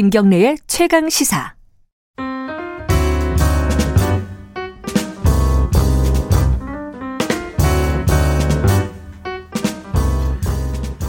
김경래의 0.00 0.56
최강 0.66 1.10
시사. 1.10 1.52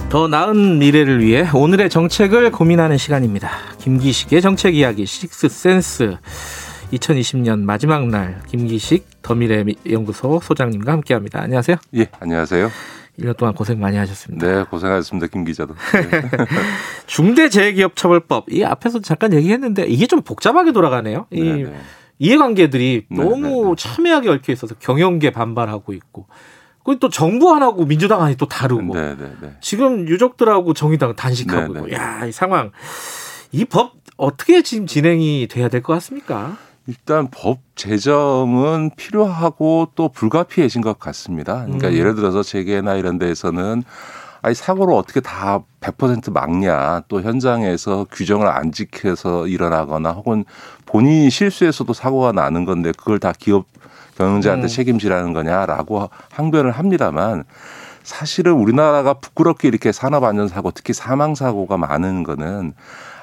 더 0.10 0.28
나은 0.28 0.80
미래를 0.80 1.24
위해 1.24 1.48
오늘의 1.54 1.90
정책을 1.90 2.52
고민하는 2.52 2.98
시간입니다. 2.98 3.50
김기식의 3.78 4.42
정책 4.42 4.76
이야기 4.76 5.06
식스센스 5.06 6.18
2020년 6.92 7.62
마지막 7.62 8.10
날 8.10 8.42
김기식 8.50 9.22
더미래 9.22 9.64
연구소 9.90 10.42
소장님과 10.44 10.92
함께합니다. 10.92 11.42
안녕하세요. 11.42 11.78
예, 11.96 12.08
안녕하세요. 12.20 12.70
1년 13.22 13.38
동안 13.38 13.54
고생 13.54 13.80
많이 13.80 13.98
하셨습니다. 13.98 14.46
네, 14.48 14.64
고생하셨습니다. 14.64 15.28
김 15.28 15.46
기자도. 15.46 15.76
네. 15.94 16.22
중대재해기업처벌법 17.08 18.46
이 18.52 18.64
앞에서 18.64 19.00
잠깐 19.02 19.34
얘기했는데 19.34 19.84
이게 19.86 20.08
좀 20.08 20.22
복잡하게 20.22 20.72
돌아가네요. 20.72 21.28
이 21.32 21.42
네네. 21.42 21.64
네. 21.64 21.80
이해관계들이 22.20 23.06
네네. 23.10 23.24
너무 23.24 23.64
네, 23.64 23.70
네. 23.70 23.76
첨예하게 23.78 24.30
얽혀 24.30 24.54
있어서 24.54 24.76
경영계 24.76 25.32
반발하고 25.32 25.94
있고 25.94 26.28
그리고 26.84 27.00
또 27.00 27.10
정부 27.10 27.54
하나고 27.54 27.86
민주당 27.86 28.22
하나 28.22 28.34
또 28.36 28.48
다르고 28.48 28.94
네네네. 28.94 29.58
지금 29.62 30.08
유족들하고 30.08 30.74
정의당은 30.74 31.16
단식하고 31.16 31.76
있고 31.76 31.92
야 31.92 32.26
이 32.28 32.32
상황 32.32 32.72
이 33.52 33.66
법 33.66 33.94
어떻게 34.18 34.62
지금 34.62 34.86
진행이 34.88 35.48
돼야 35.50 35.68
될 35.68 35.82
것 35.82 35.94
같습니까? 35.94 36.58
일단 36.88 37.28
법 37.30 37.60
제정은 37.76 38.92
필요하고 38.96 39.90
또 39.96 40.10
불가피해진 40.10 40.82
것 40.82 41.00
같습니다. 41.00 41.64
그러니까 41.66 41.90
음. 41.90 41.94
예를 41.94 42.16
들어서 42.16 42.44
재계나 42.44 42.96
이런 42.96 43.20
데에서는 43.20 43.84
아니 44.42 44.56
사고를 44.56 44.96
어떻게 44.96 45.20
다 45.20 45.60
100% 45.82 46.32
막냐 46.32 47.04
또 47.08 47.22
현장에서 47.22 48.08
규정을 48.12 48.48
안 48.48 48.72
지켜서 48.72 49.48
일어나거나 49.48 50.12
혹은 50.12 50.46
본인이 50.88 51.30
실수해서도 51.30 51.94
사고가 51.94 52.32
나는 52.32 52.66
건데 52.66 52.92
그걸 52.98 53.20
다 53.20 53.34
기업 53.38 53.66
경영자한테 54.18 54.66
음. 54.66 54.68
책임지라는 54.68 55.34
거냐라고 55.34 56.10
항변을 56.32 56.72
합니다만 56.72 57.44
사실은 58.04 58.54
우리나라가 58.54 59.14
부끄럽게 59.14 59.68
이렇게 59.68 59.92
산업 59.92 60.24
안전 60.24 60.48
사고 60.48 60.72
특히 60.72 60.94
사망 60.94 61.36
사고가 61.36 61.78
많은 61.78 62.24
거는 62.24 62.74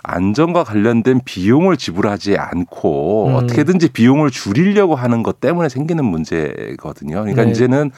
안전과 0.02 0.64
관련된 0.64 1.20
비용을 1.24 1.76
지불하지 1.76 2.36
않고 2.36 3.28
음. 3.28 3.34
어떻게든지 3.34 3.88
비용을 3.90 4.30
줄이려고 4.30 4.94
하는 4.94 5.22
것 5.22 5.40
때문에 5.40 5.68
생기는 5.68 6.04
문제거든요. 6.04 7.20
그러니까 7.20 7.44
네. 7.44 7.50
이제는 7.50 7.90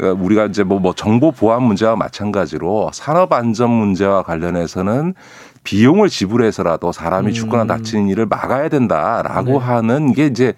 어, 0.00 0.16
우리가 0.18 0.46
이제 0.46 0.64
뭐, 0.64 0.80
뭐 0.80 0.92
정보 0.92 1.30
보안 1.30 1.62
문제와 1.62 1.96
마찬가지로 1.96 2.90
산업 2.92 3.32
안전 3.32 3.70
문제와 3.70 4.22
관련해서는 4.22 5.14
비용을 5.62 6.08
지불해서라도 6.08 6.92
사람이 6.92 7.32
죽거나 7.32 7.62
음. 7.62 7.66
다치는 7.68 8.08
일을 8.08 8.26
막아야 8.26 8.68
된다라고 8.68 9.52
네. 9.52 9.58
하는 9.58 10.12
게 10.12 10.26
이제 10.26 10.52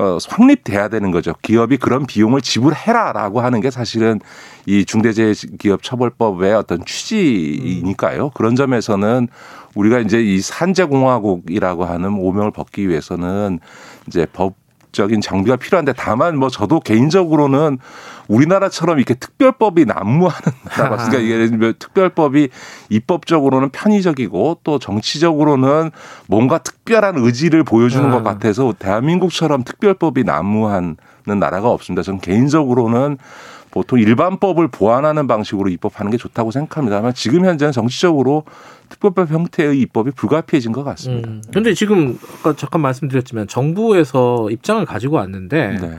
어, 0.00 0.16
확립돼야 0.26 0.88
되는 0.88 1.10
거죠. 1.10 1.34
기업이 1.42 1.76
그런 1.76 2.06
비용을 2.06 2.40
지불해라라고 2.40 3.42
하는 3.42 3.60
게 3.60 3.70
사실은 3.70 4.18
이 4.64 4.86
중대재해기업처벌법의 4.86 6.54
어떤 6.54 6.82
취지이니까요. 6.86 8.30
그런 8.30 8.56
점에서는 8.56 9.28
우리가 9.74 9.98
이제 9.98 10.22
이 10.22 10.40
산재공화국이라고 10.40 11.84
하는 11.84 12.14
오명을 12.14 12.50
벗기 12.50 12.88
위해서는 12.88 13.60
이제 14.06 14.26
법 14.32 14.54
적인 14.92 15.20
장비가 15.20 15.56
필요한데 15.56 15.92
다만 15.94 16.36
뭐 16.36 16.48
저도 16.48 16.80
개인적으로는 16.80 17.78
우리나라처럼 18.28 18.98
이렇게 18.98 19.14
특별법이 19.14 19.84
난무하는 19.86 20.52
나라가 20.76 20.96
그러니까 20.96 21.18
이게 21.18 21.72
특별법이 21.78 22.48
입법적으로는 22.88 23.70
편의적이고 23.70 24.60
또 24.62 24.78
정치적으로는 24.78 25.90
뭔가 26.26 26.58
특별한 26.58 27.16
의지를 27.18 27.64
보여주는 27.64 28.08
것 28.10 28.18
아. 28.18 28.22
같아서 28.22 28.72
대한민국처럼 28.78 29.64
특별법이 29.64 30.24
난무하는 30.24 30.96
나라가 31.24 31.70
없습니다. 31.70 32.02
저는 32.02 32.20
개인적으로는 32.20 33.18
보통 33.70 33.98
일반법을 33.98 34.68
보완하는 34.68 35.26
방식으로 35.26 35.70
입법하는 35.70 36.10
게 36.10 36.16
좋다고 36.16 36.50
생각합니다만 36.50 37.14
지금 37.14 37.44
현재는 37.44 37.72
정치적으로 37.72 38.44
특별법 38.88 39.30
형태의 39.30 39.78
입법이 39.80 40.10
불가피해진 40.10 40.72
것 40.72 40.82
같습니다. 40.84 41.28
음. 41.28 41.42
근데 41.52 41.74
지금 41.74 42.18
아까 42.38 42.54
잠깐 42.56 42.80
말씀드렸지만 42.80 43.46
정부에서 43.46 44.50
입장을 44.50 44.84
가지고 44.84 45.16
왔는데 45.16 45.78
네. 45.80 45.98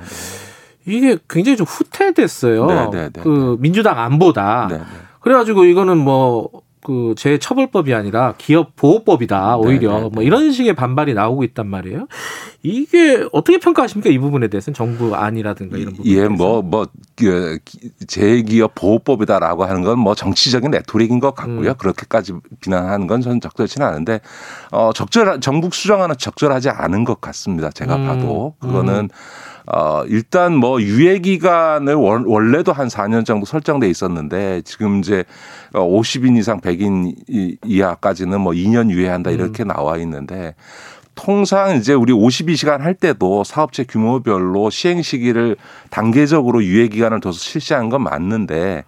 이게 0.86 1.18
굉장히 1.30 1.58
좀 1.58 1.66
후퇴됐어요. 1.66 2.66
네, 2.66 2.90
네, 2.92 3.10
네그 3.14 3.30
네. 3.30 3.62
민주당 3.62 4.00
안보다. 4.00 4.68
네, 4.70 4.82
그래가지고 5.22 5.66
이거는 5.66 5.98
뭐 5.98 6.50
그 6.84 7.14
재처벌법이 7.16 7.94
아니라 7.94 8.34
기업 8.38 8.76
보호법이다 8.76 9.58
오히려. 9.58 10.10
뭐 10.10 10.24
이런 10.24 10.52
식의 10.52 10.74
반발이 10.76 11.14
나오고 11.14 11.44
있단 11.44 11.68
말이에요. 11.68 12.08
이게 12.64 13.26
어떻게 13.32 13.58
평가하십니까 13.58 14.10
이 14.10 14.18
부분에 14.18 14.48
대해서는 14.48 14.76
정부 14.76 15.16
안이라든가 15.16 15.78
이런 15.78 15.94
부분. 15.94 16.12
예, 16.12 16.28
뭐뭐 16.28 16.88
그 17.16 17.58
재기업 18.08 18.76
보호법이다라고 18.76 19.66
하는 19.66 19.82
건 19.84 19.92
뭐 20.02 20.16
정치적인 20.16 20.72
레토릭인 20.72 21.20
것 21.20 21.36
같고요. 21.36 21.72
음. 21.72 21.76
그렇게까지 21.78 22.34
비난하는 22.60 23.08
건 23.08 23.22
저는 23.22 23.40
적절치는 23.42 23.86
않은데 23.86 24.20
어 24.72 24.92
적절 24.94 25.40
정국 25.42 25.74
수정안은 25.74 26.16
적절하지 26.18 26.70
않은 26.70 27.04
것 27.04 27.22
같습니다. 27.22 27.70
제가 27.70 27.96
음. 27.96 28.08
봐도 28.08 28.56
그거는. 28.60 28.94
음. 28.96 29.10
어, 29.68 30.04
일단 30.08 30.56
뭐 30.56 30.82
유예 30.82 31.20
기간을 31.20 31.94
원래도 31.94 32.74
한 32.74 32.88
4년 32.88 33.24
정도 33.24 33.46
설정돼 33.46 33.88
있었는데 33.90 34.64
지금 34.66 35.00
이제 35.00 35.24
50인 35.72 36.36
이상 36.38 36.60
100인 36.60 37.60
이하까지는 37.64 38.42
뭐 38.42 38.54
2년 38.54 38.90
유예한다 38.90 39.30
이렇게 39.30 39.64
음. 39.64 39.68
나와 39.68 39.98
있는데 39.98 40.56
통상 41.26 41.76
이제 41.76 41.94
우리 41.94 42.12
52시간 42.12 42.80
할 42.80 42.96
때도 42.96 43.44
사업체 43.44 43.84
규모별로 43.84 44.72
시행 44.72 45.04
시기를 45.04 45.56
단계적으로 45.92 46.64
유예 46.64 46.88
기간을 46.88 47.20
둬서 47.20 47.38
실시한 47.38 47.90
건 47.90 48.02
맞는데 48.02 48.84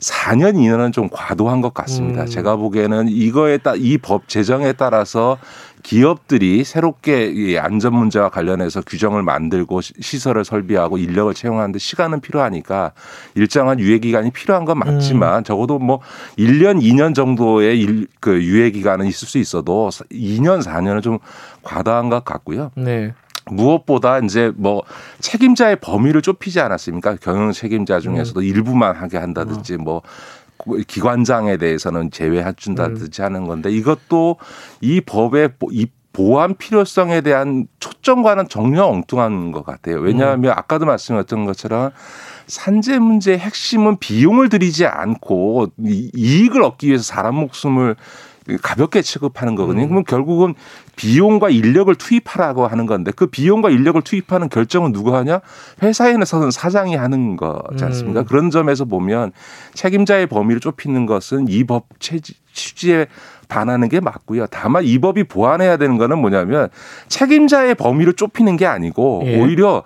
4년 0.00 0.56
이내는 0.60 0.90
좀 0.92 1.08
과도한 1.10 1.60
것 1.60 1.74
같습니다. 1.74 2.22
음. 2.22 2.26
제가 2.26 2.56
보기에는 2.56 3.08
이거에 3.08 3.58
따 3.58 3.74
이 3.76 3.98
법 3.98 4.28
제정에 4.28 4.72
따라서 4.72 5.38
기업들이 5.82 6.64
새롭게 6.64 7.26
이 7.26 7.58
안전 7.58 7.94
문제와 7.94 8.30
관련해서 8.30 8.82
규정을 8.82 9.22
만들고 9.22 9.80
시설을 9.80 10.44
설비하고 10.44 10.98
인력을 10.98 11.32
채용하는데 11.34 11.78
시간은 11.78 12.20
필요하니까 12.20 12.92
일정한 13.34 13.78
유예 13.80 13.98
기간이 13.98 14.30
필요한 14.30 14.64
건 14.64 14.78
맞지만 14.78 15.38
음. 15.38 15.44
적어도 15.44 15.78
뭐 15.78 16.00
1년, 16.38 16.80
2년 16.82 17.14
정도의 17.14 17.80
일, 17.80 18.06
그 18.20 18.42
유예 18.42 18.70
기간은 18.70 19.06
있을 19.06 19.28
수 19.28 19.38
있어도 19.38 19.88
2년, 20.10 20.62
4년은 20.62 21.02
좀 21.02 21.18
과다한 21.62 22.08
것 22.08 22.24
같고요. 22.24 22.70
네. 22.74 23.14
무엇보다 23.50 24.18
이제 24.18 24.52
뭐 24.56 24.82
책임자의 25.20 25.76
범위를 25.76 26.22
좁히지 26.22 26.60
않았습니까? 26.60 27.16
경영 27.16 27.52
책임자 27.52 28.00
중에서도 28.00 28.40
음. 28.40 28.44
일부만 28.44 28.96
하게 28.96 29.18
한다든지 29.18 29.74
음. 29.74 29.84
뭐 29.84 30.02
기관장에 30.86 31.56
대해서는 31.56 32.10
제외해 32.10 32.52
준다든지 32.56 33.22
음. 33.22 33.24
하는 33.24 33.46
건데 33.46 33.70
이것도 33.70 34.36
이 34.80 35.00
법의 35.00 35.50
이 35.72 35.86
보안 36.12 36.56
필요성에 36.56 37.20
대한 37.20 37.68
초점과는 37.78 38.48
전혀 38.48 38.84
엉뚱한 38.84 39.52
것 39.52 39.64
같아요. 39.64 40.00
왜냐하면 40.00 40.50
음. 40.50 40.58
아까도 40.58 40.84
말씀하셨던 40.84 41.44
것처럼 41.44 41.90
산재 42.48 42.98
문제의 42.98 43.38
핵심은 43.38 43.98
비용을 43.98 44.48
들이지 44.48 44.86
않고 44.86 45.68
이익을 45.78 46.62
얻기 46.62 46.88
위해서 46.88 47.04
사람 47.04 47.36
목숨을 47.36 47.94
가볍게 48.62 49.02
취급하는 49.02 49.54
거거든요. 49.54 49.84
음. 49.84 49.88
그러면 49.88 50.04
결국은 50.04 50.54
비용과 50.96 51.50
인력을 51.50 51.94
투입하라고 51.94 52.66
하는 52.66 52.86
건데 52.86 53.12
그 53.14 53.26
비용과 53.26 53.70
인력을 53.70 54.00
투입하는 54.02 54.48
결정은 54.48 54.92
누가 54.92 55.18
하냐? 55.18 55.40
회사에서는 55.82 56.50
사장이 56.50 56.96
하는 56.96 57.36
거지 57.36 57.84
않습니까? 57.84 58.20
음. 58.20 58.24
그런 58.24 58.50
점에서 58.50 58.84
보면 58.84 59.32
책임자의 59.74 60.26
범위를 60.26 60.60
좁히는 60.60 61.06
것은 61.06 61.46
이 61.48 61.64
법 61.64 61.86
취지에 62.00 63.06
반하는 63.48 63.88
게 63.88 64.00
맞고요. 64.00 64.46
다만 64.46 64.84
이 64.84 64.98
법이 64.98 65.24
보완해야 65.24 65.76
되는 65.76 65.98
거는 65.98 66.18
뭐냐면 66.18 66.68
책임자의 67.08 67.74
범위를 67.74 68.14
좁히는 68.14 68.56
게 68.56 68.66
아니고 68.66 69.22
예. 69.26 69.38
오히려 69.40 69.82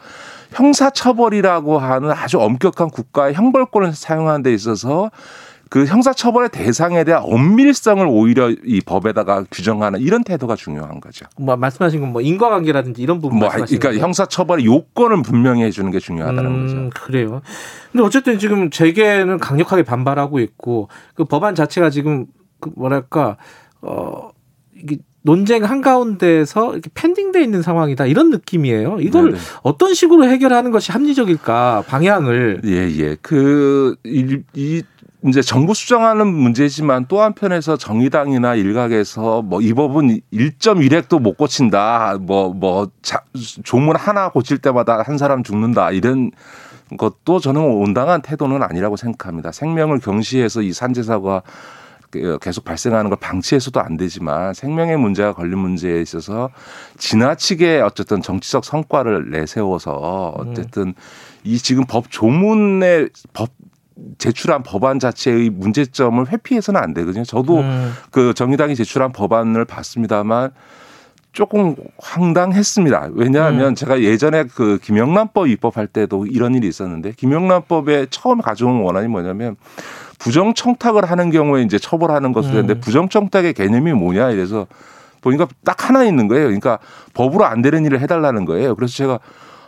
형사처벌이라고 0.53 1.79
하는 1.79 2.11
아주 2.11 2.39
엄격한 2.41 2.91
국가의 2.91 3.35
형벌권을 3.35 3.93
사용하는 3.95 4.43
데 4.43 4.53
있어서 4.53 5.11
그 5.73 5.87
형사처벌의 5.87 6.51
대상에 6.51 7.03
대한 7.03 7.23
엄밀성을 7.25 8.07
오히려 8.07 8.51
이 8.51 8.83
법에다가 8.85 9.47
규정하는 9.51 10.01
이런 10.01 10.23
태도가 10.23 10.55
중요한 10.55 11.01
거죠. 11.01 11.25
뭐 11.39 11.57
말씀하신 11.57 12.01
건 12.01 12.13
뭐 12.13 12.21
인과관계라든지 12.21 13.01
이런 13.01 13.23
부분 13.23 13.39
뭐 13.39 13.49
그러니까 13.49 13.95
형사처벌의 13.95 14.67
요건을 14.67 15.23
분명히 15.23 15.63
해주는 15.63 15.91
게 15.91 15.99
중요하다는 15.99 16.45
음, 16.45 16.91
거죠. 16.91 16.91
그래요. 17.07 17.41
근데 17.91 18.05
어쨌든 18.05 18.39
지금 18.39 18.69
재계는 18.69 19.39
강력하게 19.39 19.83
반발하고 19.83 20.41
있고 20.41 20.89
그 21.15 21.25
법안 21.25 21.55
자체가 21.55 21.89
지금 21.89 22.27
그 22.61 22.71
뭐랄까 22.77 23.39
어 23.81 24.29
이게 24.77 24.99
논쟁 25.23 25.65
한가운데서 25.65 26.73
이렇게 26.73 26.91
팬딩돼 26.93 27.43
있는 27.43 27.63
상황이다 27.63 28.05
이런 28.05 28.29
느낌이에요. 28.29 28.99
이걸 29.01 29.31
네네. 29.31 29.39
어떤 29.63 29.95
식으로 29.95 30.25
해결하는 30.25 30.71
것이 30.71 30.93
합리적일까 30.93 31.85
방향을 31.87 32.61
예예 32.63 32.97
예. 32.99 33.17
그이 33.23 34.83
이제 35.25 35.41
정부 35.41 35.73
수정하는 35.73 36.27
문제지만 36.27 37.07
또 37.07 37.21
한편에서 37.21 37.77
정의당이나 37.77 38.57
일각에서 38.57 39.43
뭐 39.43 39.61
이 39.61 39.73
법은 39.73 40.21
1.1핵도 40.33 41.21
못 41.21 41.37
고친다. 41.37 42.19
뭐뭐 42.21 42.55
뭐 42.55 42.89
조문 43.63 43.95
하나 43.97 44.29
고칠 44.31 44.59
때마다 44.59 45.03
한 45.03 45.19
사람 45.19 45.45
죽는다. 45.45 45.93
이런 45.93 46.33
것도 46.99 47.39
저는 47.39 47.61
온당한 47.61 48.21
태도는 48.23 48.63
아니라고 48.63 48.97
생각합니다. 48.97 49.53
생명을 49.53 50.01
경시해서 50.01 50.63
이 50.63 50.73
산재 50.73 51.03
사고가 51.05 51.43
계속 52.41 52.65
발생하는 52.65 53.09
걸 53.09 53.19
방치해서도 53.19 53.81
안 53.81 53.97
되지만 53.97 54.53
생명의 54.53 54.99
문제가 54.99 55.33
걸린 55.33 55.59
문제에 55.59 56.03
있어서 56.03 56.51
지나치게 56.99 57.81
어쨌든 57.81 58.21
정치적 58.21 58.65
성과를 58.65 59.31
내세워서 59.31 60.35
어쨌든 60.37 60.93
이 61.45 61.57
지금 61.57 61.85
법 61.87 62.11
조문의 62.11 63.09
법 63.33 63.49
제출한 64.19 64.63
법안 64.63 64.99
자체의 64.99 65.51
문제점을 65.51 66.31
회피해서는 66.31 66.81
안 66.81 66.95
되거든요. 66.95 67.25
저도 67.25 67.61
음. 67.61 67.93
그 68.11 68.35
정의당이 68.35 68.75
제출한 68.75 69.13
법안을 69.13 69.65
봤습니다만 69.65 70.51
조금 71.33 71.75
황당했습니다. 71.99 73.11
왜냐하면 73.15 73.69
음. 73.69 73.75
제가 73.75 74.03
예전에 74.03 74.45
그 74.45 74.79
김영란법 74.83 75.49
입법할 75.49 75.87
때도 75.87 76.27
이런 76.27 76.55
일이 76.55 76.69
있었는데 76.69 77.13
김영란법에 77.17 78.07
처음 78.11 78.43
가져온 78.43 78.83
원안이 78.83 79.09
뭐냐면 79.09 79.57
부정 80.19 80.55
청탁을 80.55 81.11
하는 81.11 81.31
경우에 81.31 81.63
이제 81.63 81.79
처벌하는 81.79 82.33
것을 82.33 82.51
했는데 82.51 82.75
음. 82.75 82.81
부정 82.81 83.09
청탁의 83.09 83.55
개념이 83.55 83.93
뭐냐 83.93 84.31
이래서 84.31 84.67
보니까 85.23 85.49
딱 85.65 85.89
하나 85.89 86.05
있는 86.05 86.29
거예요. 86.29 86.45
그러니까 86.45 86.79
법으로 87.15 87.47
안 87.47 87.63
되는 87.63 87.85
일을 87.85 88.01
해달라는 88.01 88.45
거예요. 88.45 88.75
그래서 88.75 88.95
제가 88.95 89.19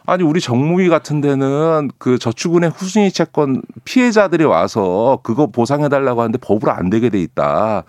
아니 0.06 0.22
우리 0.22 0.40
정무위 0.40 0.88
같은 0.90 1.20
데는 1.22 1.90
그 1.98 2.18
저축은행 2.18 2.70
후순위 2.74 3.10
채권 3.10 3.62
피해자들이 3.84 4.44
와서 4.44 5.18
그거 5.22 5.46
보상해 5.46 5.88
달라고 5.88 6.20
하는데 6.20 6.36
법으로 6.38 6.72
안 6.72 6.90
되게 6.90 7.08
돼 7.08 7.20
있다. 7.20 7.84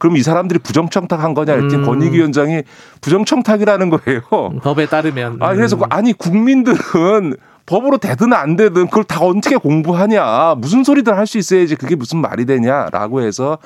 그럼 0.00 0.16
이 0.16 0.22
사람들이 0.22 0.58
부정청탁한 0.58 1.34
거냐 1.34 1.52
했더니 1.52 1.76
음. 1.76 1.84
권익위 1.84 2.20
원장이 2.20 2.62
부정청탁이라는 3.00 3.90
거예요. 3.90 4.20
법에 4.62 4.86
따르면. 4.86 5.38
아 5.40 5.54
그래서 5.54 5.76
음. 5.76 5.82
아니 5.90 6.12
국민들은 6.12 7.36
법으로 7.66 7.98
되든 7.98 8.32
안 8.32 8.56
되든 8.56 8.86
그걸 8.86 9.04
다 9.04 9.20
어떻게 9.20 9.56
공부하냐 9.56 10.56
무슨 10.58 10.82
소리들 10.82 11.16
할 11.16 11.26
수 11.26 11.38
있어야지 11.38 11.76
그게 11.76 11.94
무슨 11.94 12.18
말이 12.18 12.46
되냐라고 12.46 13.20
해서 13.20 13.58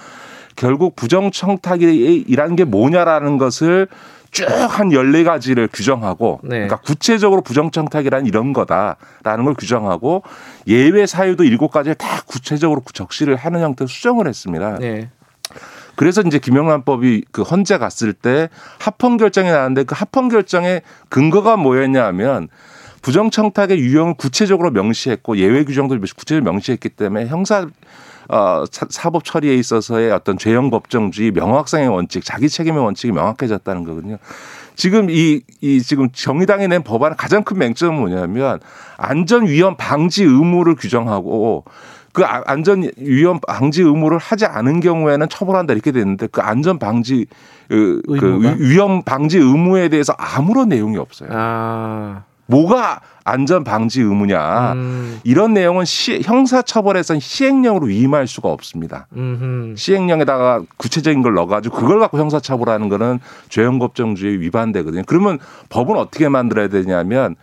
결국 0.56 0.94
부정청탁이란 0.94 2.56
게 2.56 2.64
뭐냐라는 2.64 3.38
것을 3.38 3.88
쭉 4.34 4.44
한 4.78 4.92
열네 4.92 5.24
가지를 5.24 5.68
규정하고 5.72 6.40
네. 6.42 6.56
그러니까 6.56 6.76
구체적으로 6.76 7.40
부정청탁이란 7.42 8.26
이런 8.26 8.52
거다라는 8.52 9.44
걸 9.44 9.54
규정하고 9.54 10.22
예외 10.66 11.06
사유도 11.06 11.44
일곱 11.44 11.70
가지를 11.70 11.94
다 11.94 12.22
구체적으로 12.26 12.82
적시를 12.92 13.36
하는 13.36 13.60
형태로 13.60 13.86
수정을 13.86 14.26
했습니다. 14.26 14.78
네. 14.78 15.10
그래서 15.96 16.22
이제 16.22 16.38
김영란법이 16.38 17.26
그 17.30 17.42
헌재 17.42 17.78
갔을 17.78 18.12
때 18.12 18.48
합헌 18.80 19.16
결정이 19.16 19.48
나왔는데 19.50 19.84
그 19.84 19.94
합헌 19.96 20.28
결정의 20.28 20.82
근거가 21.08 21.56
뭐였냐면 21.56 22.48
부정청탁의 23.02 23.78
유형을 23.78 24.14
구체적으로 24.14 24.70
명시했고 24.70 25.36
예외 25.36 25.64
규정도 25.64 25.96
구체적으로 25.98 26.50
명시했기 26.50 26.88
때문에 26.88 27.26
형사 27.26 27.68
어, 28.28 28.64
사법 28.70 29.24
처리에 29.24 29.54
있어서의 29.54 30.10
어떤 30.12 30.38
죄형 30.38 30.70
법정주의 30.70 31.30
명확성의 31.30 31.88
원칙, 31.88 32.24
자기 32.24 32.48
책임의 32.48 32.82
원칙이 32.82 33.12
명확해졌다는 33.12 33.84
거거든요. 33.84 34.18
지금 34.76 35.08
이, 35.10 35.42
이 35.60 35.80
지금 35.82 36.10
정의당이 36.10 36.68
낸 36.68 36.82
법안의 36.82 37.16
가장 37.16 37.44
큰 37.44 37.58
맹점은 37.58 37.98
뭐냐면 37.98 38.60
안전 38.96 39.46
위험 39.46 39.76
방지 39.76 40.24
의무를 40.24 40.74
규정하고 40.74 41.64
그 42.12 42.24
아, 42.24 42.42
안전 42.46 42.90
위험 42.96 43.40
방지 43.40 43.82
의무를 43.82 44.18
하지 44.18 44.46
않은 44.46 44.80
경우에는 44.80 45.28
처벌한다 45.28 45.74
이렇게 45.74 45.92
됐는데 45.92 46.28
그 46.28 46.40
안전 46.40 46.78
방지 46.78 47.26
그, 47.68 48.02
그 48.06 48.56
위험 48.58 49.02
방지 49.02 49.38
의무에 49.38 49.88
대해서 49.88 50.14
아무런 50.16 50.68
내용이 50.68 50.96
없어요. 50.96 51.28
아. 51.32 52.22
뭐가 52.46 53.00
안전 53.24 53.64
방지 53.64 54.02
의무냐 54.02 54.72
음. 54.74 55.20
이런 55.24 55.54
내용은 55.54 55.86
시, 55.86 56.20
형사처벌에선 56.22 57.18
시행령으로 57.20 57.86
위임할 57.86 58.26
수가 58.26 58.50
없습니다. 58.50 59.06
음흠. 59.16 59.76
시행령에다가 59.76 60.62
구체적인 60.76 61.22
걸 61.22 61.34
넣어가지고 61.34 61.74
그걸 61.76 62.00
갖고 62.00 62.18
형사처벌하는 62.18 62.90
거는 62.90 63.20
죄형법정주의 63.48 64.40
위반되거든요. 64.40 65.04
그러면 65.06 65.38
법은 65.70 65.96
어떻게 65.96 66.28
만들어야 66.28 66.68
되냐면 66.68 67.36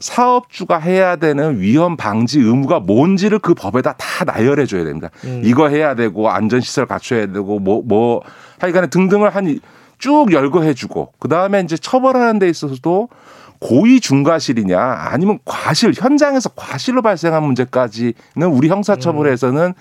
사업주가 0.00 0.78
해야 0.78 1.16
되는 1.16 1.60
위험 1.60 1.96
방지 1.96 2.40
의무가 2.40 2.80
뭔지를 2.80 3.38
그 3.38 3.54
법에다 3.54 3.94
다 3.94 4.24
나열해 4.24 4.66
줘야 4.66 4.84
됩니다. 4.84 5.10
음. 5.24 5.42
이거 5.44 5.68
해야 5.68 5.94
되고 5.94 6.30
안전 6.30 6.60
시설 6.60 6.86
갖춰야 6.86 7.26
되고 7.26 7.60
뭐, 7.60 7.82
뭐 7.84 8.22
하여간에 8.58 8.88
등등을 8.88 9.30
한 9.30 9.60
쭉 9.98 10.32
열거해 10.32 10.74
주고 10.74 11.12
그 11.18 11.28
다음에 11.28 11.60
이제 11.60 11.76
처벌하는 11.76 12.38
데 12.38 12.48
있어서도 12.48 13.08
고의 13.60 14.00
중과실이냐 14.00 14.80
아니면 14.80 15.38
과실 15.44 15.92
현장에서 15.94 16.50
과실로 16.50 17.02
발생한 17.02 17.42
문제까지는 17.42 18.14
우리 18.50 18.68
형사처벌에서는 18.68 19.74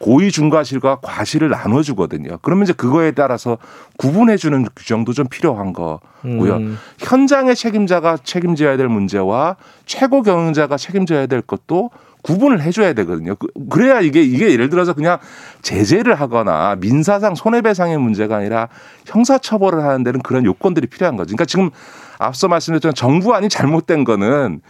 고의 0.00 0.32
중과실과 0.32 0.96
과실을 1.02 1.50
나눠주거든요. 1.50 2.38
그러면 2.40 2.64
이제 2.64 2.72
그거에 2.72 3.10
따라서 3.10 3.58
구분해주는 3.98 4.66
규정도 4.74 5.12
좀 5.12 5.28
필요한 5.28 5.74
거고요. 5.74 6.56
음. 6.56 6.78
현장의 6.98 7.54
책임자가 7.54 8.16
책임져야 8.24 8.78
될 8.78 8.88
문제와 8.88 9.56
최고 9.84 10.22
경영자가 10.22 10.78
책임져야 10.78 11.26
될 11.26 11.42
것도 11.42 11.90
구분을 12.22 12.62
해줘야 12.62 12.92
되거든요. 12.92 13.34
그, 13.36 13.46
그래야 13.68 14.00
이게 14.00 14.22
이게 14.22 14.50
예를 14.50 14.68
들어서 14.68 14.92
그냥 14.92 15.18
제재를 15.62 16.14
하거나 16.14 16.76
민사상 16.80 17.34
손해배상의 17.34 17.98
문제가 17.98 18.36
아니라 18.36 18.68
형사처벌을 19.06 19.82
하는 19.82 20.02
데는 20.02 20.20
그런 20.20 20.44
요건들이 20.44 20.86
필요한 20.86 21.16
거죠. 21.16 21.28
그러니까 21.28 21.44
지금 21.44 21.70
앞서 22.18 22.48
말씀드렸던 22.48 22.94
정부안이 22.94 23.48
잘못된 23.48 24.04
거는 24.04 24.60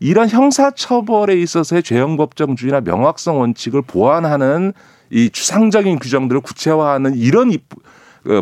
이런 0.00 0.28
형사처벌에 0.28 1.34
있어서의 1.40 1.82
죄형법정주의나 1.82 2.82
명확성 2.82 3.40
원칙을 3.40 3.82
보완하는 3.82 4.72
이 5.10 5.30
추상적인 5.30 5.98
규정들을 5.98 6.40
구체화하는 6.40 7.14
이런 7.14 7.50
그 7.50 7.58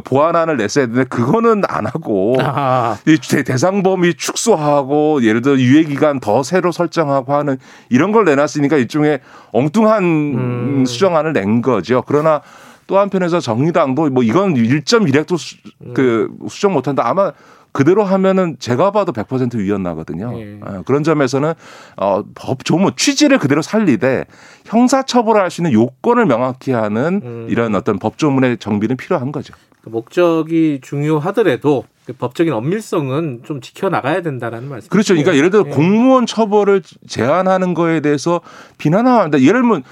보완안을 0.05 0.57
냈어야 0.57 0.87
되는데 0.87 1.05
그거는 1.09 1.63
안 1.69 1.87
하고 1.87 2.37
아하. 2.41 2.97
이 3.07 3.19
대상 3.45 3.83
범위 3.83 4.15
축소하고 4.15 5.23
예를 5.23 5.43
들어 5.43 5.57
유예 5.57 5.85
기간 5.85 6.21
더 6.21 6.43
새로 6.43 6.73
설정하고 6.73 7.35
하는 7.35 7.59
이런 7.91 8.13
걸 8.13 8.25
내놨으니까 8.25 8.77
일종의 8.77 9.21
엉뚱한 9.53 10.05
음. 10.05 10.85
수정안을 10.87 11.33
낸 11.33 11.63
거죠. 11.63 12.03
그러나 12.07 12.41
또 12.87 12.99
한편에서 12.99 13.41
정의당도 13.41 14.11
뭐 14.11 14.23
이건 14.23 14.55
1.1핵도 14.55 15.39
수, 15.39 15.57
그 15.95 16.31
수정 16.49 16.73
못한다. 16.73 17.03
아마 17.07 17.33
그대로 17.75 18.05
하면은 18.05 18.55
제가 18.61 18.93
봐도 18.93 19.13
100% 19.13 19.57
위헌 19.57 19.83
나거든요. 19.83 20.33
예. 20.39 20.61
어, 20.63 20.83
그런 20.87 21.03
점에서는 21.03 21.55
어, 21.97 22.23
법 22.37 22.65
조문 22.65 22.93
취지를 22.95 23.39
그대로 23.39 23.63
살리되 23.63 24.27
형사 24.65 25.03
처벌할 25.03 25.51
수 25.51 25.61
있는 25.61 25.73
요건을 25.73 26.25
명확히 26.27 26.71
하는 26.71 27.21
음. 27.25 27.47
이런 27.51 27.75
어떤 27.75 27.99
법 27.99 28.17
조문의 28.17 28.59
정비는 28.59 28.97
필요한 28.97 29.33
거죠. 29.33 29.55
그 29.83 29.89
목적이 29.89 30.79
중요하더라도 30.83 31.85
그 32.07 32.13
법적인 32.13 32.53
엄밀성은 32.53 33.41
좀 33.45 33.61
지켜 33.61 33.89
나가야 33.89 34.23
된다라는 34.23 34.69
말씀. 34.69 34.89
그렇죠. 34.89 35.15
그러니까 35.15 35.37
예를 35.37 35.51
들어 35.51 35.65
예. 35.67 35.71
공무원 35.71 36.27
처벌을 36.27 36.81
제한하는 37.09 37.75
거에 37.75 37.99
대해서 37.99 38.41
비난합니다. 38.79 39.41
예를 39.41 39.63
들면 39.63 39.83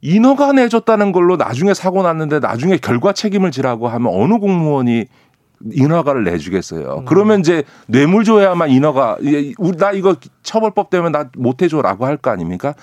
인허가 0.00 0.52
내줬다는 0.52 1.12
걸로 1.12 1.36
나중에 1.36 1.72
사고 1.72 2.02
났는데 2.02 2.40
나중에 2.40 2.78
결과 2.78 3.12
책임을 3.12 3.52
지라고 3.52 3.86
하면 3.86 4.12
어느 4.12 4.38
공무원이 4.38 5.04
인허가를 5.72 6.24
내주겠어요. 6.24 6.98
음. 7.00 7.04
그러면 7.06 7.40
이제 7.40 7.62
뇌물 7.86 8.24
줘야만 8.24 8.70
인허가 8.70 9.16
나 9.78 9.92
이거 9.92 10.16
처벌법 10.42 10.90
때문에 10.90 11.10
나 11.10 11.30
못 11.36 11.62
해줘라고 11.62 12.06
할 12.06 12.16
거 12.18 12.30
아닙니까? 12.30 12.74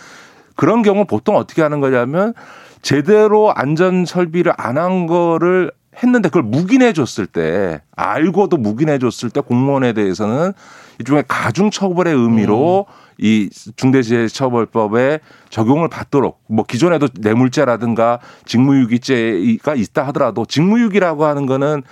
그런 0.56 0.82
경우 0.84 1.06
보통 1.06 1.36
어떻게 1.36 1.62
하는 1.62 1.80
거냐면 1.80 2.34
제대로 2.82 3.52
안전 3.54 4.06
설비를 4.06 4.54
안 4.58 4.78
한 4.78 5.08
거를 5.08 5.72
했는데 6.04 6.30
그걸 6.30 6.44
묵인해 6.44 6.94
줬을 6.94 7.28
때 7.28 7.82
알고도 7.96 8.58
묵인해 8.58 8.98
줬을 8.98 9.30
때 9.30 9.42
공무원에 9.42 9.94
대해서는 9.94 10.54
일종의 11.00 11.24
가중 11.28 11.70
처벌의 11.70 12.14
의미로 12.16 12.86
음. 12.90 12.94
이 13.20 13.50
중대재해처벌법에 13.76 15.20
적용을 15.50 15.88
받도록 15.90 16.42
뭐 16.48 16.66
기존에도 16.68 17.08
뇌물죄라든가 17.20 18.20
직무유기죄가 18.46 19.76
있다 19.76 20.08
하더라도 20.08 20.46
직무유기라고 20.46 21.26
하는 21.26 21.46
거는 21.46 21.84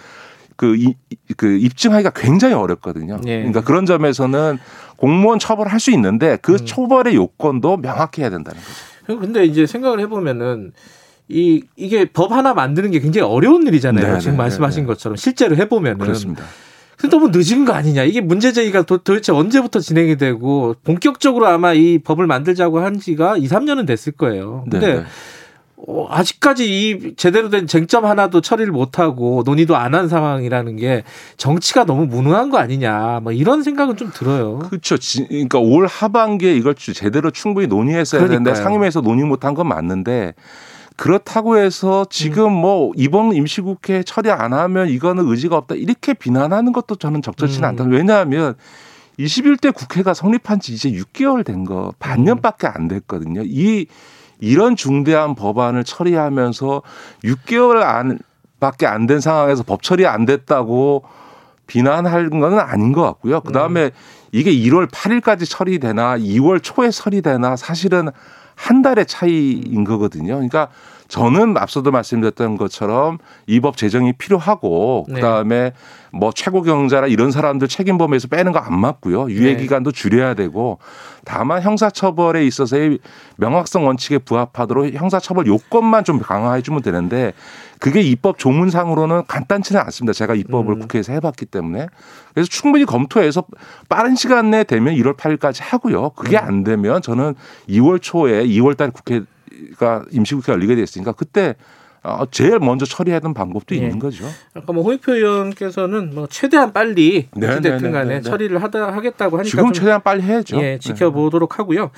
그, 0.61 0.75
이, 0.75 0.93
그 1.37 1.57
입증하기가 1.57 2.11
굉장히 2.11 2.53
어렵거든요. 2.53 3.19
예. 3.25 3.37
그러니까 3.37 3.61
그런 3.61 3.87
점에서는 3.87 4.59
공무원 4.95 5.39
처벌할 5.39 5.79
수 5.79 5.89
있는데 5.89 6.37
그 6.39 6.53
음. 6.53 6.65
처벌의 6.67 7.15
요건도 7.15 7.77
명확해야 7.77 8.29
된다는 8.29 8.61
거죠. 8.61 9.19
근데 9.19 9.43
이제 9.43 9.65
생각을 9.65 9.99
해보면은 10.01 10.73
이 11.27 11.63
이게 11.75 12.05
법 12.05 12.31
하나 12.31 12.53
만드는 12.53 12.91
게 12.91 12.99
굉장히 12.99 13.27
어려운 13.27 13.65
일이잖아요. 13.65 14.05
네네, 14.05 14.19
지금 14.19 14.33
네, 14.33 14.37
말씀하신 14.37 14.81
네네. 14.81 14.87
것처럼 14.87 15.15
실제로 15.15 15.55
해보면은 15.55 15.97
그렇습니다. 15.97 16.43
근데 16.95 17.17
너무 17.17 17.31
늦은 17.33 17.65
거 17.65 17.73
아니냐? 17.73 18.03
이게 18.03 18.21
문제 18.21 18.51
제기가 18.51 18.83
도, 18.83 18.99
대체 18.99 19.31
언제부터 19.31 19.79
진행이 19.79 20.17
되고 20.17 20.75
본격적으로 20.83 21.47
아마 21.47 21.73
이 21.73 21.97
법을 21.97 22.27
만들자고 22.27 22.81
한 22.81 22.99
지가 22.99 23.37
2, 23.37 23.47
3년은 23.47 23.87
됐을 23.87 24.11
거예요. 24.11 24.67
근데 24.69 24.79
네네. 24.79 25.05
어, 25.87 26.07
아직까지 26.09 26.65
이 26.89 27.15
제대로 27.15 27.49
된 27.49 27.65
쟁점 27.67 28.05
하나도 28.05 28.41
처리를 28.41 28.71
못하고 28.71 29.41
논의도 29.45 29.75
안 29.75 29.95
한 29.95 30.07
상황이라는 30.07 30.75
게 30.77 31.03
정치가 31.37 31.83
너무 31.85 32.05
무능한 32.05 32.49
거 32.49 32.57
아니냐, 32.59 33.19
뭐 33.23 33.31
이런 33.33 33.61
생각은 33.63 33.97
좀 33.97 34.11
들어요. 34.13 34.59
그렇죠. 34.59 34.95
그러니까 35.27 35.59
올 35.59 35.87
하반기에 35.87 36.53
이걸 36.53 36.75
제대로 36.75 37.31
충분히 37.31 37.67
논의했어야 37.67 38.21
그러니까요. 38.21 38.43
되는데 38.43 38.63
상임위에서 38.63 39.01
논의 39.01 39.25
못한 39.25 39.53
건 39.53 39.67
맞는데 39.67 40.33
그렇다고 40.97 41.57
해서 41.57 42.05
지금 42.09 42.45
음. 42.45 42.51
뭐 42.53 42.91
이번 42.95 43.33
임시국회 43.33 44.03
처리 44.03 44.29
안 44.29 44.53
하면 44.53 44.87
이거는 44.87 45.25
의지가 45.27 45.57
없다 45.57 45.75
이렇게 45.75 46.13
비난하는 46.13 46.71
것도 46.73 46.95
저는 46.95 47.21
적절치는 47.21 47.67
음. 47.67 47.69
않다. 47.69 47.83
왜냐하면 47.85 48.53
21대 49.19 49.73
국회가 49.73 50.13
성립한 50.13 50.59
지 50.59 50.73
이제 50.73 50.91
6개월 50.91 51.43
된 51.43 51.65
거 51.65 51.91
반년밖에 51.99 52.67
안 52.67 52.87
됐거든요. 52.87 53.41
이 53.45 53.87
이런 54.41 54.75
중대한 54.75 55.35
법안을 55.35 55.85
처리하면서 55.85 56.81
6개월 57.23 57.81
안 57.83 58.19
밖에 58.59 58.85
안 58.85 59.07
된 59.07 59.21
상황에서 59.21 59.63
법 59.63 59.81
처리 59.81 60.05
안 60.05 60.25
됐다고 60.25 61.03
비난할 61.67 62.29
건 62.29 62.59
아닌 62.59 62.91
것 62.91 63.01
같고요. 63.03 63.41
그 63.41 63.53
다음에 63.53 63.85
음. 63.85 63.89
이게 64.31 64.51
1월 64.51 64.89
8일까지 64.89 65.49
처리되나 65.49 66.17
2월 66.17 66.61
초에 66.61 66.89
처리되나 66.89 67.55
사실은 67.55 68.09
한 68.55 68.81
달의 68.81 69.05
차이인 69.07 69.83
거거든요. 69.83 70.35
그러니까 70.35 70.67
저는 71.07 71.57
앞서도 71.57 71.91
말씀드렸던 71.91 72.55
것처럼 72.57 73.17
이 73.47 73.59
법 73.59 73.75
제정이 73.75 74.13
필요하고 74.13 75.05
네. 75.09 75.15
그다음에 75.15 75.73
뭐 76.13 76.31
최고 76.33 76.61
경자라 76.61 77.07
이런 77.07 77.31
사람들 77.31 77.67
책임 77.67 77.97
범위에서 77.97 78.27
빼는 78.27 78.51
거 78.53 78.59
안 78.59 78.79
맞고요. 78.79 79.29
유예 79.31 79.55
네. 79.55 79.61
기간도 79.61 79.91
줄여야 79.91 80.35
되고 80.35 80.77
다만 81.25 81.61
형사 81.61 81.89
처벌에 81.89 82.45
있어서의 82.45 82.99
명확성 83.37 83.85
원칙에 83.85 84.19
부합하도록 84.19 84.93
형사 84.93 85.19
처벌 85.19 85.47
요건만 85.47 86.03
좀 86.03 86.19
강화해 86.19 86.61
주면 86.61 86.81
되는데 86.81 87.33
그게 87.81 87.99
입법 87.99 88.37
조문상으로는 88.37 89.23
간단치는 89.27 89.81
않습니다. 89.81 90.13
제가 90.13 90.35
입법을 90.35 90.75
음. 90.75 90.79
국회에서 90.81 91.13
해봤기 91.13 91.47
때문에 91.47 91.87
그래서 92.31 92.47
충분히 92.47 92.85
검토해서 92.85 93.43
빠른 93.89 94.15
시간 94.15 94.51
내에 94.51 94.63
되면 94.63 94.93
1월 94.93 95.17
8일까지 95.17 95.61
하고요. 95.63 96.11
그게 96.11 96.37
음. 96.37 96.45
안 96.45 96.63
되면 96.63 97.01
저는 97.01 97.33
2월 97.67 97.99
초에 97.99 98.45
2월 98.45 98.77
달 98.77 98.91
국회 98.91 99.23
가 99.79 100.05
임시국회가 100.11 100.53
열리게 100.53 100.75
됐으니까 100.75 101.13
그때 101.13 101.55
어, 102.03 102.23
제일 102.29 102.59
먼저 102.59 102.85
되는 102.85 103.33
방법도 103.33 103.73
네. 103.73 103.81
있는 103.81 103.97
거죠. 103.97 104.25
아까 104.53 104.73
뭐 104.73 104.83
홍익표 104.83 105.15
의원께서는 105.15 106.13
뭐 106.13 106.27
최대한 106.29 106.73
빨리 106.73 107.29
네, 107.35 107.47
어쨌든 107.47 107.77
네, 107.81 107.91
간에 107.91 108.13
네, 108.15 108.21
처리를 108.21 108.61
하다 108.61 108.93
하겠다고 108.93 109.39
하니까 109.39 109.49
지금 109.49 109.73
최대한 109.73 110.01
빨리 110.03 110.21
해야죠. 110.21 110.61
예, 110.61 110.77
지켜보도록 110.79 111.57
하고요. 111.57 111.89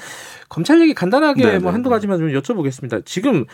검찰 0.48 0.80
얘기 0.80 0.94
간단하게 0.94 1.60
뭐 1.60 1.74
한두 1.74 1.90
가지만 1.90 2.20
좀 2.20 2.30
여쭤보겠습니다. 2.30 3.06
지금 3.06 3.46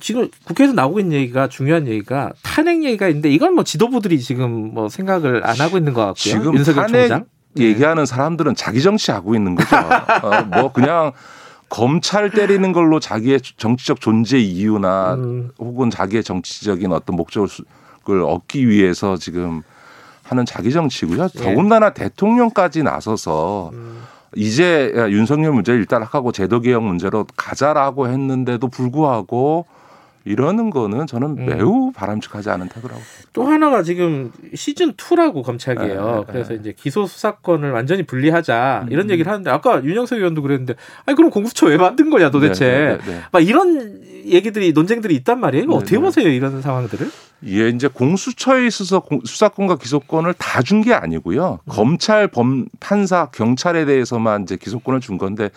지금 0.00 0.28
국회에서 0.44 0.72
나오고 0.72 1.00
있는 1.00 1.16
얘기가 1.16 1.48
중요한 1.48 1.86
얘기가 1.86 2.32
탄핵 2.42 2.82
얘기가 2.84 3.08
있는데 3.08 3.30
이건 3.30 3.54
뭐 3.54 3.64
지도부들이 3.64 4.20
지금 4.20 4.74
뭐 4.74 4.88
생각을 4.88 5.46
안 5.46 5.56
하고 5.60 5.76
있는 5.76 5.92
것 5.92 6.00
같고요. 6.00 6.14
지금 6.14 6.54
윤석열 6.56 6.86
탄핵 6.86 7.00
총장 7.08 7.26
얘기하는 7.58 8.06
사람들은 8.06 8.54
자기 8.54 8.80
정치 8.80 9.10
하고 9.10 9.34
있는 9.34 9.54
거죠. 9.54 9.76
어, 10.22 10.44
뭐 10.44 10.72
그냥 10.72 11.12
검찰 11.68 12.30
때리는 12.30 12.72
걸로 12.72 13.00
자기의 13.00 13.40
정치적 13.40 14.00
존재 14.00 14.38
이유나 14.38 15.14
음. 15.14 15.50
혹은 15.58 15.90
자기의 15.90 16.24
정치적인 16.24 16.92
어떤 16.92 17.16
목적을 17.16 18.22
얻기 18.24 18.68
위해서 18.68 19.16
지금 19.16 19.62
하는 20.24 20.44
자기 20.46 20.72
정치고요. 20.72 21.28
예. 21.34 21.42
더군다나 21.42 21.90
대통령까지 21.90 22.82
나서서 22.82 23.70
음. 23.72 24.02
이제 24.36 24.92
윤석열 25.10 25.52
문제 25.52 25.72
일단락하고 25.72 26.30
제도 26.30 26.60
개혁 26.60 26.84
문제로 26.84 27.26
가자라고 27.36 28.08
했는데도 28.08 28.68
불구하고 28.68 29.66
이러는 30.24 30.70
거는 30.70 31.06
저는 31.06 31.28
음. 31.38 31.46
매우 31.46 31.92
바람직하지 31.92 32.50
않은 32.50 32.68
태도라고. 32.68 33.00
또 33.32 33.44
하나가 33.46 33.82
지금 33.82 34.30
시즌 34.54 34.92
2라고 34.92 35.42
검찰이에요. 35.42 36.24
그래서 36.28 36.54
이제 36.54 36.74
기소 36.76 37.06
수사권을 37.06 37.70
완전히 37.72 38.02
분리하자 38.02 38.86
이런 38.90 39.06
음. 39.06 39.10
얘기를 39.10 39.30
하는데 39.32 39.50
아까 39.50 39.82
윤영석 39.82 40.18
의원도 40.18 40.42
그랬는데 40.42 40.74
아니 41.06 41.16
그럼 41.16 41.30
공수처 41.30 41.66
왜 41.66 41.76
만든 41.76 42.10
거냐 42.10 42.30
도대체. 42.30 42.66
네, 42.66 42.98
네, 42.98 43.12
네. 43.12 43.20
막 43.32 43.40
이런 43.40 44.02
얘기들이 44.26 44.72
논쟁들이 44.72 45.14
있단 45.16 45.40
말이에요. 45.40 45.64
이거 45.64 45.74
어떻게 45.74 45.98
보세요 45.98 46.28
이런 46.28 46.60
상황들을? 46.60 47.10
예, 47.46 47.68
이제 47.70 47.88
공수처에 47.88 48.66
있어서 48.66 49.02
수사권과 49.24 49.76
기소권을 49.78 50.34
다 50.34 50.60
준 50.62 50.82
게 50.82 50.92
아니고요. 50.92 51.60
음. 51.64 51.70
검찰, 51.70 52.28
범, 52.28 52.66
판사, 52.80 53.26
경찰에 53.32 53.86
대해서만 53.86 54.42
이제 54.42 54.56
기소권을 54.56 55.00
준 55.00 55.16
건데 55.16 55.50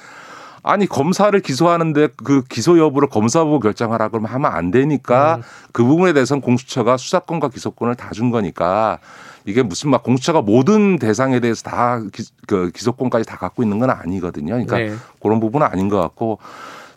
아니 0.63 0.88
검사를 0.88 1.38
기소하는데 1.38 2.08
그 2.24 2.43
기소 2.43 2.79
여부를 2.79 3.10
검사보고 3.10 3.60
결정하라 3.60 4.08
그러면 4.08 4.32
하면 4.32 4.51
안 4.51 4.72
되니까 4.72 5.36
음. 5.36 5.41
그 5.74 5.84
부분에 5.84 6.13
대해서는 6.13 6.41
공수처가 6.41 6.98
수사권과 6.98 7.50
기소권을 7.50 7.96
다 7.96 8.13
준 8.13 8.29
거니까 8.32 9.00
이게 9.46 9.63
무슨 9.63 9.89
막 9.89 10.03
공수처가 10.03 10.41
모든 10.41 10.98
대상에 11.00 11.39
대해서 11.39 11.63
다 11.63 12.00
기, 12.13 12.24
그 12.48 12.72
기소권까지 12.72 13.25
다 13.25 13.38
갖고 13.38 13.63
있는 13.63 13.79
건 13.79 13.89
아니거든요. 13.89 14.53
그러니까 14.53 14.77
네. 14.77 14.93
그런 15.22 15.39
부분은 15.39 15.65
아닌 15.67 15.89
것 15.89 16.00
같고 16.00 16.38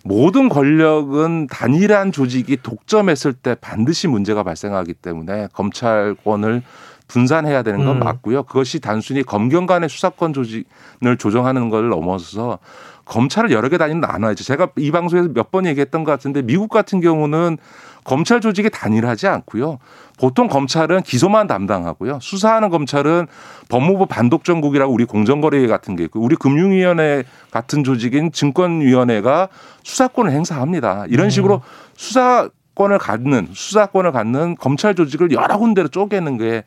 모든 0.04 0.48
권력은 0.48 1.48
단일한 1.48 2.12
조직이 2.12 2.58
독점했을 2.62 3.32
때 3.32 3.56
반드시 3.60 4.06
문제가 4.06 4.42
발생하기 4.44 4.94
때문에 4.94 5.48
검찰권을 5.54 6.62
분산해야 7.08 7.62
되는 7.62 7.84
건 7.84 7.96
음. 7.96 8.00
맞고요. 8.00 8.44
그것이 8.44 8.80
단순히 8.80 9.22
검경 9.22 9.66
간의 9.66 9.88
수사권 9.88 10.32
조직을 10.32 11.16
조정하는 11.18 11.70
걸 11.70 11.88
넘어서서 11.88 12.58
검찰을 13.04 13.52
여러 13.52 13.68
개 13.68 13.78
단위로 13.78 14.00
나눠야죠. 14.00 14.42
제가 14.42 14.70
이 14.76 14.90
방송에서 14.90 15.28
몇 15.32 15.52
번 15.52 15.64
얘기했던 15.66 16.02
것 16.02 16.10
같은데 16.10 16.42
미국 16.42 16.68
같은 16.68 17.00
경우는 17.00 17.56
검찰 18.02 18.40
조직이 18.40 18.68
단일하지 18.68 19.28
않고요. 19.28 19.78
보통 20.18 20.48
검찰은 20.48 21.02
기소만 21.02 21.46
담당하고요. 21.46 22.18
수사하는 22.20 22.68
검찰은 22.70 23.26
법무부 23.68 24.06
반독정국이라고 24.06 24.92
우리 24.92 25.04
공정거래 25.04 25.66
같은 25.68 25.94
게 25.94 26.04
있고 26.04 26.20
우리 26.20 26.34
금융위원회 26.36 27.24
같은 27.52 27.84
조직인 27.84 28.32
증권위원회가 28.32 29.48
수사권을 29.84 30.32
행사합니다. 30.32 31.06
이런 31.08 31.26
음. 31.26 31.30
식으로 31.30 31.62
수사권을 31.96 32.98
갖는 32.98 33.48
수사권을 33.52 34.10
갖는 34.12 34.56
검찰 34.56 34.94
조직을 34.96 35.30
여러 35.30 35.58
군데로 35.58 35.88
쪼개는 35.88 36.38
게 36.38 36.64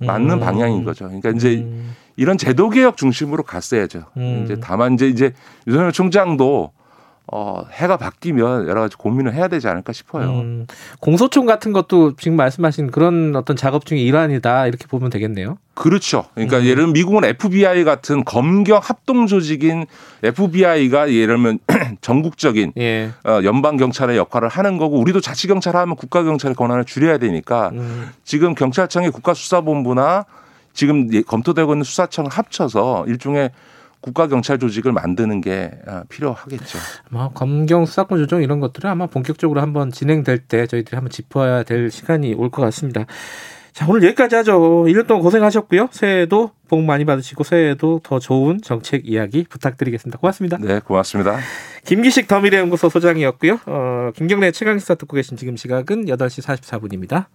맞는 0.00 0.36
음. 0.36 0.40
방향인 0.40 0.84
거죠. 0.84 1.06
그러니까 1.06 1.30
이제 1.30 1.56
음. 1.56 1.94
이런 2.16 2.38
제도 2.38 2.70
개혁 2.70 2.96
중심으로 2.96 3.42
갔어야죠. 3.42 4.06
음. 4.16 4.42
이제 4.44 4.58
다만 4.60 4.94
이제 4.94 5.08
이제 5.08 5.32
윤석열 5.66 5.92
총장도 5.92 6.72
어, 7.32 7.64
해가 7.70 7.96
바뀌면 7.96 8.68
여러 8.68 8.80
가지 8.80 8.96
고민을 8.96 9.34
해야 9.34 9.46
되지 9.46 9.68
않을까 9.68 9.92
싶어요. 9.92 10.40
음, 10.40 10.66
공소총 10.98 11.46
같은 11.46 11.72
것도 11.72 12.16
지금 12.16 12.36
말씀하신 12.36 12.90
그런 12.90 13.36
어떤 13.36 13.54
작업 13.54 13.86
중의 13.86 14.04
일환이다 14.04 14.66
이렇게 14.66 14.86
보면 14.88 15.10
되겠네요. 15.10 15.56
그렇죠. 15.74 16.24
그러니까 16.34 16.58
음. 16.58 16.64
예를 16.64 16.76
들면 16.76 16.92
미국은 16.92 17.24
FBI 17.24 17.84
같은 17.84 18.24
검경 18.24 18.80
합동 18.82 19.28
조직인 19.28 19.86
FBI가 20.24 21.12
예를 21.12 21.36
들면 21.36 21.58
전국적인 22.02 22.72
예. 22.78 23.12
어, 23.24 23.40
연방 23.44 23.76
경찰의 23.76 24.16
역할을 24.16 24.48
하는 24.48 24.76
거고 24.76 24.98
우리도 24.98 25.20
자치 25.20 25.46
경찰 25.46 25.76
하면 25.76 25.94
국가 25.94 26.24
경찰의 26.24 26.56
권한을 26.56 26.84
줄여야 26.84 27.18
되니까 27.18 27.70
음. 27.74 28.10
지금 28.24 28.56
경찰청의 28.56 29.12
국가수사본부나 29.12 30.24
지금 30.72 31.08
검토되고 31.22 31.74
있는 31.74 31.84
수사청을 31.84 32.30
합쳐서 32.30 33.04
일종의 33.06 33.50
국가 34.00 34.26
경찰 34.28 34.58
조직을 34.58 34.92
만드는 34.92 35.40
게 35.40 35.70
아, 35.86 36.04
필요하겠죠. 36.08 36.78
뭐 37.10 37.30
검경 37.32 37.84
수사권 37.86 38.18
조정 38.18 38.42
이런 38.42 38.60
것들은 38.60 38.88
아마 38.88 39.06
본격적으로 39.06 39.60
한번 39.60 39.90
진행될 39.90 40.38
때 40.38 40.66
저희들이 40.66 40.94
한번 40.96 41.10
짚어야 41.10 41.62
될 41.64 41.90
시간이 41.90 42.34
올 42.34 42.50
것 42.50 42.62
같습니다. 42.62 43.04
자, 43.72 43.86
오늘 43.88 44.02
여기까지 44.02 44.34
하죠. 44.36 44.58
1년 44.88 45.06
동안 45.06 45.22
고생하셨고요. 45.22 45.90
새해에도 45.92 46.50
복 46.68 46.82
많이 46.82 47.04
받으시고 47.04 47.44
새해에도 47.44 48.00
더 48.02 48.18
좋은 48.18 48.60
정책 48.60 49.08
이야기 49.08 49.44
부탁드리겠습니다. 49.48 50.18
고맙습니다. 50.18 50.58
네, 50.60 50.80
고맙습니다. 50.80 51.38
김기식 51.84 52.26
더미래연구소 52.26 52.88
소장이었고요. 52.88 53.60
어, 53.66 54.10
김경래 54.16 54.50
최강시사 54.50 54.96
듣고 54.96 55.14
계신 55.14 55.36
지금 55.36 55.56
시각은 55.56 56.06
8시 56.06 56.42
44분입니다. 56.44 57.26